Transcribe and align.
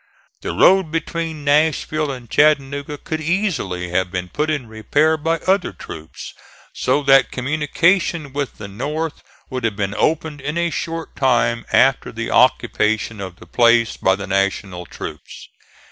The 0.41 0.51
road 0.51 0.89
between 0.89 1.43
Nashville 1.45 2.09
and 2.11 2.27
Chattanooga 2.27 2.97
could 2.97 3.21
easily 3.21 3.89
have 3.89 4.09
been 4.11 4.29
put 4.29 4.49
in 4.49 4.65
repair 4.65 5.15
by 5.15 5.37
other 5.45 5.71
troops, 5.71 6.33
so 6.73 7.03
that 7.03 7.29
communication 7.31 8.33
with 8.33 8.57
the 8.57 8.67
North 8.67 9.21
would 9.51 9.63
have 9.63 9.75
been 9.75 9.93
opened 9.93 10.41
in 10.41 10.57
a 10.57 10.71
short 10.71 11.15
time 11.15 11.67
after 11.71 12.11
the 12.11 12.31
occupation 12.31 13.21
of 13.21 13.35
the 13.35 13.45
place 13.45 13.95
by 13.95 14.15
the 14.15 14.25
National 14.25 14.87
troops. 14.87 15.47